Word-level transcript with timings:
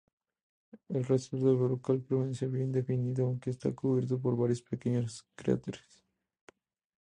El 0.89 1.05
resto 1.05 1.37
del 1.37 1.57
brocal 1.57 1.99
permanece 2.01 2.47
bien 2.47 2.71
definido, 2.71 3.27
aunque 3.27 3.51
está 3.51 3.71
cubierto 3.75 4.19
por 4.19 4.35
varios 4.35 4.63
pequeños 4.63 5.27
cráteres. 5.35 6.03